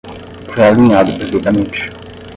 [0.53, 1.81] Foi alinhado perfeitamente.